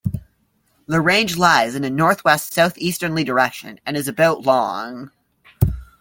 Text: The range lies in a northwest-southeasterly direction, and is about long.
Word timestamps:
The 0.87 0.99
range 0.99 1.37
lies 1.37 1.75
in 1.75 1.83
a 1.83 1.89
northwest-southeasterly 1.91 3.23
direction, 3.23 3.79
and 3.85 3.95
is 3.95 4.07
about 4.07 4.41
long. 4.41 5.11